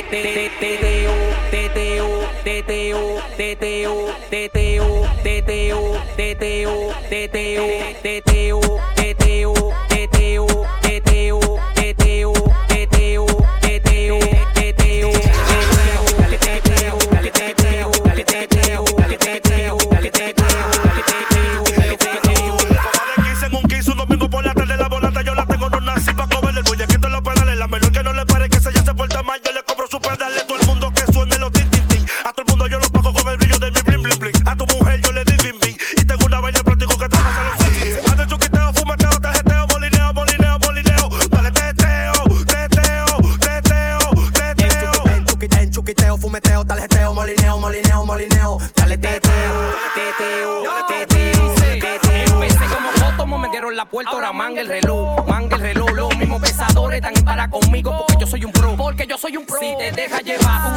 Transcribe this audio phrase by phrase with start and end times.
[0.00, 1.12] teteo,
[1.50, 4.12] teteo, teteo, teteo,
[46.32, 48.58] fumeteo, tarjeteo, molineo, molineo, molineo.
[48.74, 52.42] Dale teteo, teteo, teteo, teteo.
[52.42, 55.90] Empecé como Jotomo, me dieron la puerta, ahora manga el reloj, manga el reloj.
[55.90, 59.36] Los mismos pesadores están en para conmigo porque yo soy un pro, porque yo soy
[59.36, 59.58] un pro.
[59.60, 60.72] Si te deja llevar,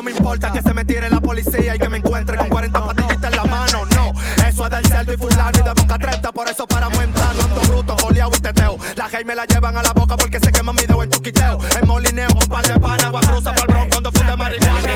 [0.00, 2.86] no me importa que se me tire la policía y que me encuentre con 40
[2.86, 3.84] patillitas en la mano.
[3.94, 4.12] No,
[4.48, 7.28] eso es del cerdo y fulano y de boca treta, por eso para aumentar.
[7.38, 8.78] Ando bruto, goleado y teteo.
[8.96, 11.58] La gay me la llevan a la boca porque se queman mi dedo en tuquiteo.
[11.82, 14.90] En molineo, un par de pana, agua cruza para el bronco cuando fui de marihuana.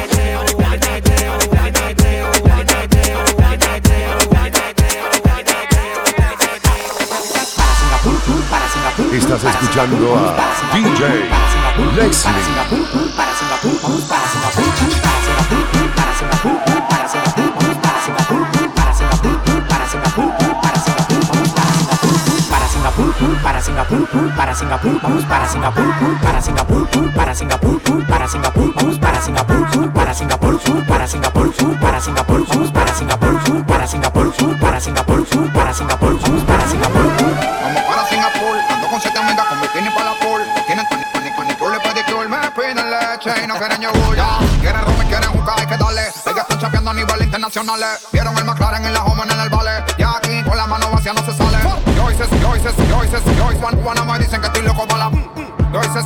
[9.12, 11.44] Estás escuchando a DJ
[11.96, 13.33] Leslie.
[48.12, 49.84] Vieron el McLaren en la home en el vale.
[49.98, 51.43] Y aquí con la mano vacía no se sale.
[52.64, 53.82] Yo hice, yo hice, yo hice, yo hice.
[53.82, 55.10] Juan, me dicen que estoy loco para la.
[55.70, 56.00] Yo hice.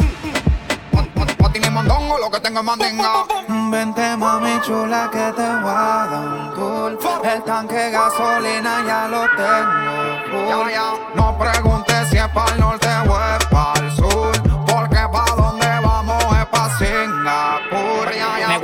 [1.39, 3.27] Patín y mondongo, lo que tengo es mandinga.
[3.71, 6.99] Vente mami chula que te voy a dar un tour.
[7.23, 10.69] El tanque gasolina ya lo tengo.
[10.69, 13.78] Ya, No preguntes si es para el norte o es para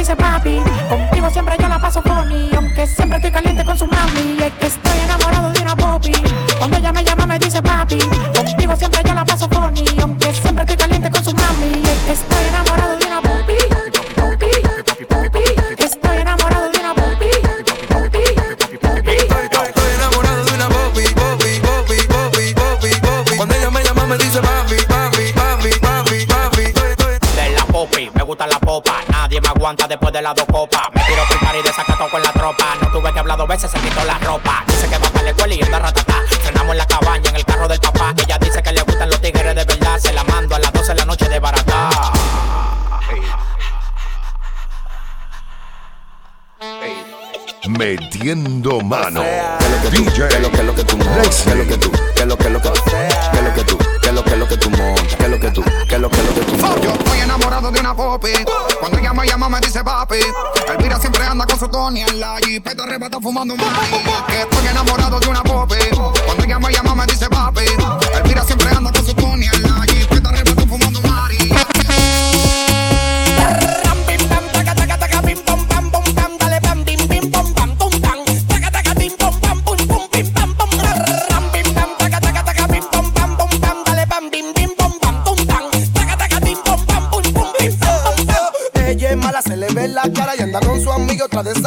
[0.00, 0.62] Dice papi.
[0.88, 4.36] Contigo siempre yo la paso funny, aunque siempre estoy caliente con su mami.
[4.38, 6.12] Y es que estoy enamorado de una popi.
[6.58, 7.98] Cuando ella me llama me dice papi.
[8.34, 11.82] Contigo siempre yo la paso funny, aunque siempre estoy caliente con su mami.
[11.84, 12.69] Y es que estoy enamorado
[29.90, 30.88] después de las dos copas.
[30.94, 32.76] Me tiro primar y desacato con la tropa.
[32.80, 34.64] No tuve que hablar dos veces, se quitó la ropa.
[34.66, 36.14] Dice que va para la escuela y anda ratata.
[36.42, 38.14] Frenamos en la cabaña, en el carro del papá.
[38.16, 39.98] Ella dice que le gustan los tigres de verdad.
[39.98, 41.90] Se la mando a las 12 de la noche de barata.
[47.68, 49.22] Metiendo mano.
[49.90, 50.28] DJ.
[50.28, 50.98] Que lo que lo que tú.
[50.98, 51.90] Que lo que tú.
[52.14, 52.70] Que lo que lo que.
[53.32, 53.78] Que lo que tú.
[54.00, 55.16] Que lo que lo que tú montas.
[55.16, 55.62] Que lo que tú.
[55.88, 56.56] Que lo que lo que tú.
[56.82, 58.30] Yo estoy enamorado de una popi.
[58.78, 60.16] Cuando me llama me dice papi.
[60.68, 63.60] Elvira siempre anda con su Tony en la jipeta arrebata fumando un
[64.26, 65.76] Que estoy enamorado de una popi.
[66.24, 67.99] Cuando ella me llama me dice papi.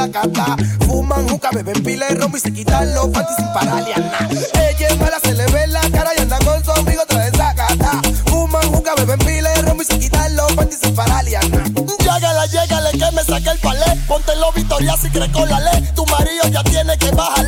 [0.10, 0.56] cata.
[0.86, 3.94] Fuman, juca, beben pila y rombo y se quitan los panties sin pararle.
[4.54, 8.02] Ella es mala, se le ve la cara y anda con su amigo otra desacata.
[8.26, 11.64] Fuman, juca, beben pila y rombo y se quitan los panties sin pararle a nada.
[12.00, 13.86] Llegale, llegale que me saque el palé.
[14.08, 15.90] Ponte los victorias si crees con la ley.
[15.96, 17.43] Tu marido ya tiene que bajar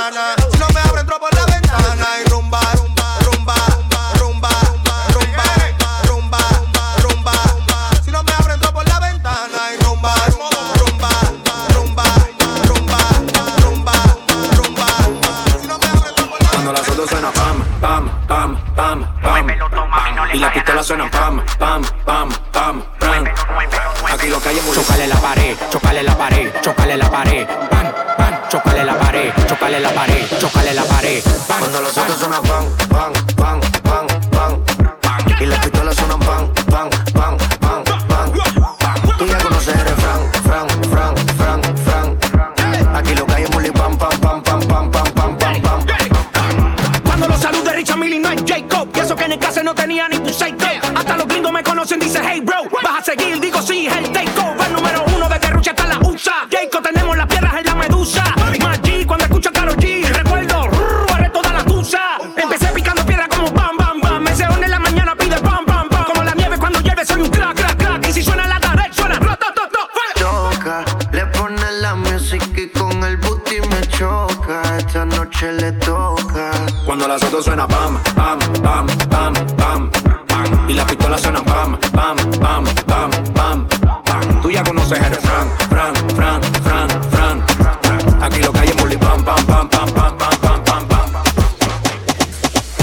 [0.00, 3.54] Si no me abren, entro por la ventana y rumba, rumba, rumba,
[4.18, 4.48] rumba,
[5.12, 5.44] rumba, rumba,
[6.08, 6.38] rumba,
[7.02, 7.34] rumba, rumba.
[8.02, 11.10] Si no me abren, entro por la ventana y rumba, rumba, rumba,
[11.74, 12.04] rumba,
[12.64, 12.98] rumba,
[13.60, 13.92] rumba,
[14.56, 14.86] rumba.
[15.60, 19.46] Si no me entro por la Cuando las dos suena pam, pam, pam, pam, pam.
[20.32, 23.24] Y la pistola suena pam, pam, pam, pam, pam.
[24.10, 28.19] Aquí lo que hay es chocale la pared, chocale la pared, chocale la pared, pam
[28.50, 31.22] chocale la pared, chocale la pared, chocale la pared.
[31.46, 36.90] Cuando los autos suenan pan, pan, pan, pan, pan, Y las pistolas suenan pan, pan,
[37.12, 38.32] pan, pan, pan.
[39.18, 42.96] Tú ya conoces eres Frank, Frank, Frank, Frank, Frank.
[42.96, 45.84] Aquí lo que hay es pam, pam, pam, pam, pam, pam, pam, pam, pam.
[47.04, 48.88] Cuando los saludos de Richard Millie no es Jacob.
[48.96, 52.00] Y eso que en el caso no tenía ni tu Hasta los gringos me conocen,
[52.00, 54.19] dice hey bro, vas a seguir, digo sí, gente.
[77.42, 79.90] Suena pam, pam, pam, pam, pam,
[80.26, 80.68] pam.
[80.68, 83.66] Y la pistola suena pam, pam, pam, pam, pam,
[84.04, 84.42] pam.
[84.42, 88.22] Tú ya conoces el Fran, Fran, Fran, Fran, Fran.
[88.22, 91.10] Aquí lo que hay es bully pam, pam, pam, pam, pam, pam, pam, pam, pam.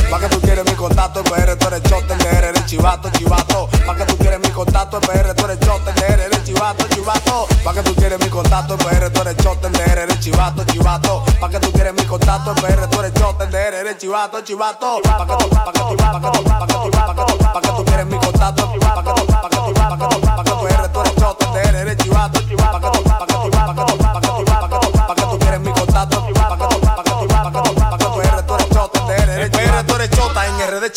[0.10, 3.70] Pa' que tú quieres mi contacto, PR, tú eres chote, que eres el chivato, chivato.
[3.86, 5.87] Pa' que tú quieres mi contacto, PR, tú eres chote,
[8.48, 11.26] mi contacto, PR, tú eres el chivato, chivato.
[11.40, 15.02] Pa' que tú quieres mi contacto, PR, tú eres chote, que eres el chivato, chivato.
[15.04, 17.38] Pa' que tú, pa' que tú, pa' que tú, pa' que tú, pa' que tú,
[17.38, 19.37] pa' que tú quieres mi contacto, pa' que tú,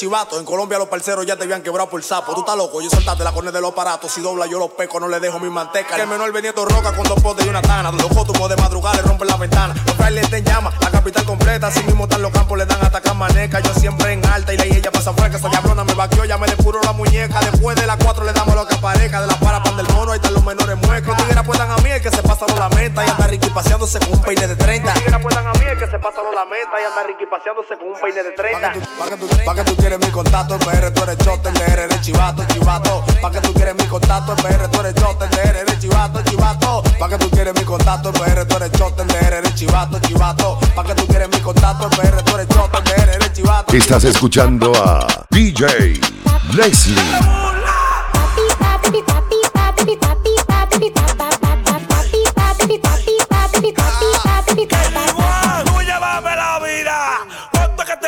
[0.01, 0.39] Chivato.
[0.39, 2.33] En Colombia los parceros ya te habían quebrado por sapo.
[2.33, 4.11] Tú estás loco, yo soltaste la cornea de los aparatos.
[4.11, 5.95] Si dobla yo los peco, no le dejo mi manteca.
[5.95, 7.93] Que el menor vendiendo roca con dos potes y una tana.
[7.93, 9.75] Los fotos de madrugada le rompen la ventana.
[9.85, 11.67] Los trailers te llama, la capital completa.
[11.67, 13.61] Así mismo están los campos, le dan hasta maneca.
[13.61, 15.37] Yo siempre en alta y la ella pasa fresca.
[15.37, 17.39] Esa cabrona me vaqueó, ya me depuro la muñeca.
[17.41, 18.00] Después de las
[22.47, 23.07] mí, el que se pasa no la meta.
[23.07, 24.87] Y anda Ricky paseándose con un peine de 30.
[24.87, 26.81] Los tigres apuestan a mí, el que se pasa no la meta.
[26.81, 28.61] Y anda Ricky paseándose con un peine de 30.
[28.61, 31.19] Pa' que tú, pa' que tú, pa' que tú quieres mi contacto, PR, tú eres
[31.19, 33.05] chote, que eres el chivato, chivato.
[33.21, 36.83] Pa' que tú quieres mi contacto, PR, tú eres chote, que eres el chivato, chivato.
[36.99, 40.59] Pa' que tú quieres mi contacto, PR, tú eres chote, que eres el chivato, chivato.
[40.75, 43.77] Pa' que tú quieres mi contacto, PR, tú eres chote, que eres el chivato.
[43.77, 46.01] Estás escuchando a DJ
[46.55, 47.70] Leslie.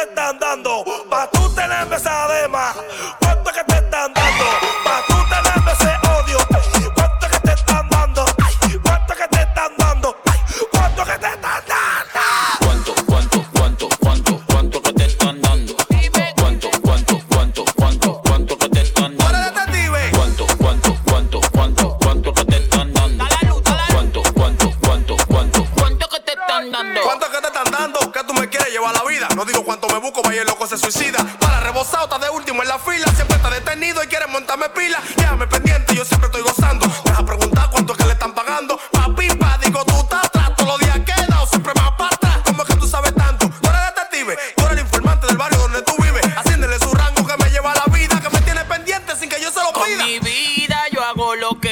[0.02, 0.84] Te están dando?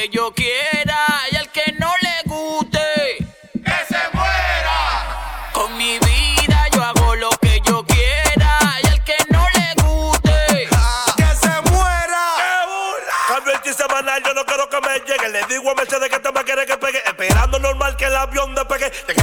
[0.00, 0.99] Que yo quiera
[1.30, 3.19] y al que no le guste,
[3.52, 5.50] ¡Que se muera!
[5.52, 10.69] con mi vida yo hago lo que yo quiera y al que no le guste.
[11.16, 12.23] ¡Que se muera!
[13.28, 15.28] Cambio el chiste semanal, yo no quiero que me llegue.
[15.28, 17.02] Le digo a Mercedes que te me quiere que pegue.
[17.04, 18.90] Esperando normal que el avión despegue.
[19.07, 19.21] Y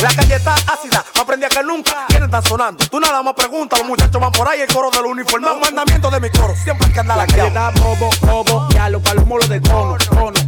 [0.00, 2.06] La calle está ácida, no aprendí a que nunca.
[2.06, 2.86] ¿Quiénes están sonando?
[2.88, 5.56] Tú nada más preguntas, los muchachos van por ahí, el coro de los uniformados.
[5.56, 7.32] Un mandamiento de mi coro, siempre hay que andar La aquí.
[7.32, 10.40] calle está bobo, bobo, ya los palomos los de cono, cono.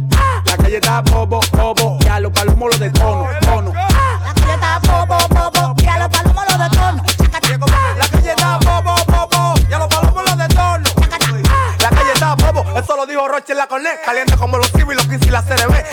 [0.45, 3.27] La calle está bobo, bobo, ya los palomos los de cono,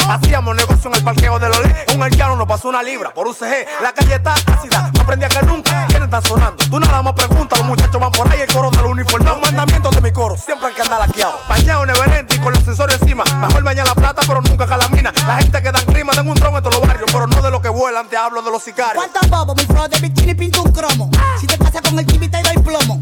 [0.09, 1.87] Hacíamos negocio en el parqueo de los LE.
[1.95, 3.67] Un haitiano nos pasó una libra por UCG.
[3.83, 5.87] La calle está ácida, no aprendí a que nunca.
[5.89, 6.65] ¿Quiénes están sonando?
[6.65, 9.37] Tú nada más preguntas, los muchachos van por ahí, el coro de los uniformados.
[9.37, 11.39] Un mandamiento de mi coro, siempre hay que andar laqueado.
[11.47, 13.23] Bañado neverente y con los sensores encima.
[13.25, 15.13] Mejor bañar la plata, pero nunca calamina.
[15.27, 17.51] La gente que dan clima, tengo un trono en todos los barrios, pero no de
[17.51, 19.05] lo que vuelan, te hablo de los sicarios.
[19.05, 21.11] ¿Cuántos bobos, mi flow de bikini pinto un cromo?
[21.39, 22.99] Si te pasa con el TV te doy plomo.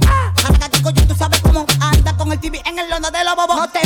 [0.95, 3.57] Yo tú sabes cómo anda con el TV en el lono de los bobos.
[3.57, 3.86] No te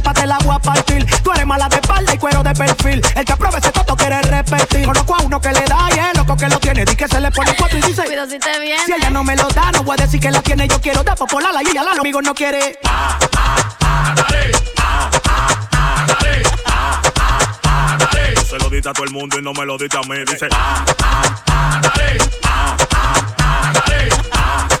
[0.21, 1.05] te la voy a partir.
[1.23, 3.01] Tú eres mala de espalda y cuero de perfil.
[3.15, 4.85] El que apruebe ese toto quiere repetir.
[4.85, 6.85] Conozco a uno que le da y es loco que lo tiene.
[6.85, 8.03] Di que se le pone cuatro y dice.
[8.03, 8.85] Cuidado si te viene.
[8.85, 10.67] Si ella no me lo da, no voy a decir que la tiene.
[10.67, 12.79] Yo quiero dar popolarla y ella la amigo no quiere.
[18.35, 20.17] Tú se lo diste a todo el mundo y no me lo diste a mí.
[20.27, 24.80] Dice, ah, ah, ah, dale, ah, ah, ah, dale, ah, ah, ah,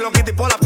[0.00, 0.59] lo quita y por la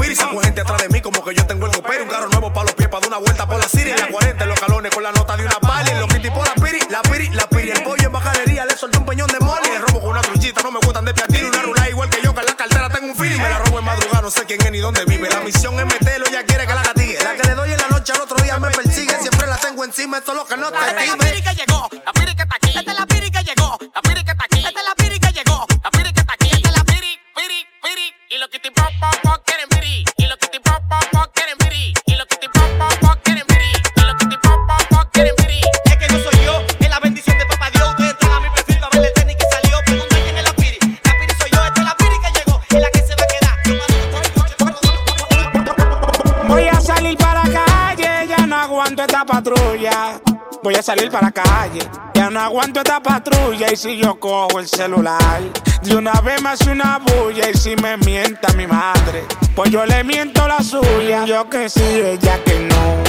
[47.05, 50.21] salir para la calle, ya no aguanto esta patrulla.
[50.63, 51.81] Voy a salir para la calle,
[52.15, 53.71] ya no aguanto esta patrulla.
[53.71, 55.43] Y si yo cojo el celular,
[55.83, 57.51] de una vez me hace una bulla.
[57.51, 61.27] Y si me mienta mi madre, pues yo le miento la suya.
[61.27, 63.03] Yo que sí, ella que no.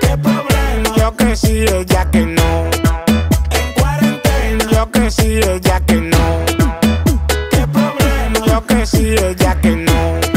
[0.00, 0.96] ¿Qué problema?
[0.96, 2.70] Yo que sí, ella que no.
[3.50, 4.70] En cuarentena.
[4.70, 6.44] Yo que sí, ella que no.
[7.50, 8.46] ¿Qué problema?
[8.46, 10.35] Yo que sí, ella que no.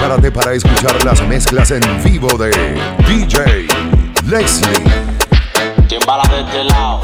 [0.00, 2.48] Prepárate para escuchar las mezclas en vivo de
[3.06, 3.66] DJ
[4.24, 4.72] Leslie.
[5.88, 7.02] ¿Quién va de este lado?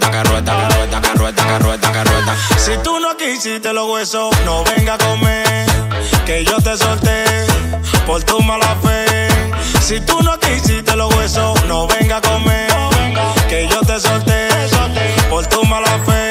[0.00, 2.36] que rueda, que rueda, que rueda, que rueda.
[2.56, 5.66] Si tú no quisiste los huesos, no venga a comer.
[6.26, 7.24] Que yo te solté
[8.06, 9.28] por tu mala fe.
[9.80, 12.68] Si tú no quisiste los huesos, no venga a comer.
[13.48, 14.48] Que yo te solté
[15.30, 16.27] por tu mala fe.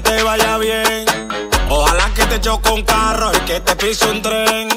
[0.00, 1.04] Te vaya bien.
[1.68, 4.68] Ojalá que te choque un carro y que te pise un tren.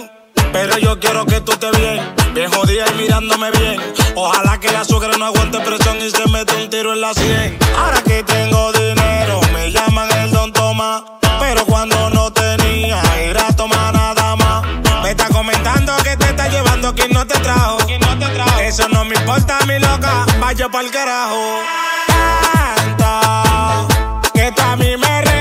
[0.52, 3.82] Pero yo quiero que tú estés bien, bien jodida y mirándome bien.
[4.16, 7.58] Ojalá que la suegra no aguante presión y se mete un tiro en la sien.
[7.76, 11.04] Ahora que tengo dinero, me llaman el don Tomás.
[11.40, 14.64] Pero cuando no tenía, ir a tomar nada más.
[15.02, 17.80] Me está comentando que te está llevando quien no te trajo.
[18.62, 21.60] Eso no me importa, mi loca, vaya pa'l carajo.
[24.74, 25.33] A mí me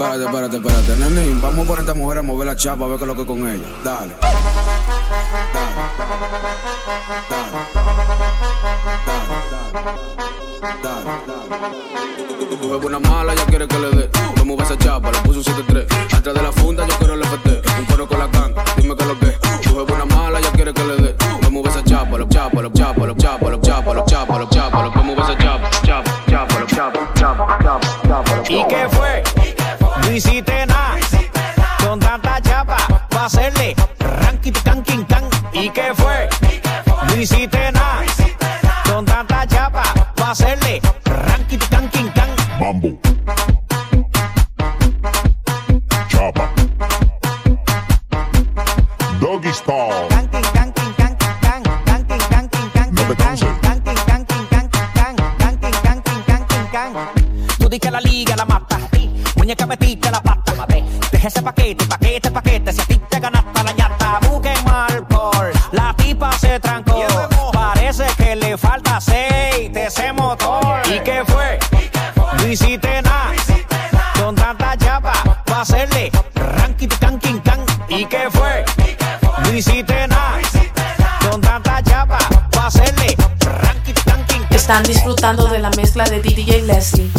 [0.00, 1.40] Espérate, espérate, espérate, nene.
[1.42, 3.66] Vamos a esta mujer a mover la chapa a ver qué lo que con ella.
[3.84, 4.14] Dale.
[12.48, 14.10] Tu bebé una mala, ya quiere que le dé.
[14.36, 16.16] Me mueve esa chapa, le puse un 7-3.
[16.16, 17.62] Atrás de la funda, yo quiero el FT.
[17.78, 19.38] Un con la ganga, dime qué es lo que.
[19.68, 21.16] Tu una mala, ya quiere que le dé.
[21.42, 24.48] Me mueve esa chapa, lo chapa, lo chapa, lo chapa, lo chapa, lo chapa, lo
[24.48, 28.66] chapa, lo me mueve esa chapa, chapa, chapa, lo chapa, chapa, chapa, chapa, lo ¿Y
[28.66, 29.39] qué fue?
[30.10, 30.98] No hiciste nada.
[31.84, 32.76] Con tanta chapa,
[33.14, 35.22] va a hacerle ranking, can, king, can.
[35.52, 36.28] ¿Y qué fue?
[37.06, 38.02] No hiciste nada.
[38.92, 39.84] Con tanta chapa,
[40.20, 42.28] va a hacerle ranking, can, king, can.
[42.58, 42.98] Mambo.
[46.08, 46.50] Chapa.
[49.20, 50.49] Doggy style.
[85.20, 87.09] De la mezcla de DJ Leslie.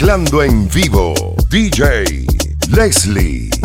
[0.00, 1.12] Mezclando en vivo.
[1.50, 2.24] DJ
[2.68, 3.57] Leslie.